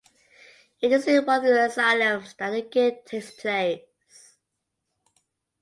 It 0.81 0.91
is 0.91 1.05
in 1.07 1.23
one 1.27 1.41
of 1.41 1.43
these 1.43 1.55
asylums 1.55 2.33
that 2.39 2.49
the 2.49 2.63
game 2.63 2.97
takes 3.05 3.29
place. 3.29 3.81